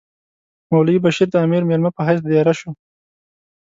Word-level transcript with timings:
مولوی 0.69 0.99
بشیر 1.05 1.27
د 1.31 1.35
امیر 1.45 1.63
مېلمه 1.69 1.91
په 1.95 2.01
حیث 2.07 2.19
دېره 2.29 2.53
شو. 2.59 2.69